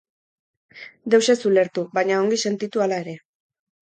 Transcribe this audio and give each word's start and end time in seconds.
Deus 1.13 1.21
ez 1.33 1.37
ulertu, 1.51 1.85
baina 1.99 2.17
ongi 2.23 2.41
sentitu 2.49 2.85
hala 2.87 2.99
ere. 3.07 3.15